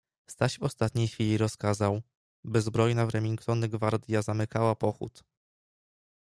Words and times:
Staś 0.29 0.59
w 0.59 0.63
ostatniej 0.63 1.07
chwili 1.07 1.37
rozkazał, 1.37 2.01
by 2.43 2.61
zbrojna 2.61 3.05
w 3.05 3.09
remingtony 3.09 3.69
gwardja 3.69 4.21
zamykała 4.21 4.75
pochód. 4.75 5.23